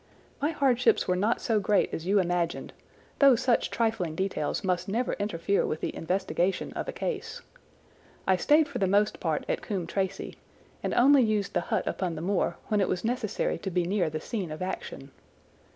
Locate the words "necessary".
13.05-13.59